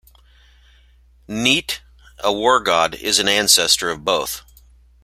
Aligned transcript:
Neit, 1.29 1.81
a 2.23 2.33
war 2.33 2.59
god, 2.63 2.95
is 2.95 3.19
an 3.19 3.27
ancestor 3.27 3.91
of 3.91 4.03
both. 4.03 4.41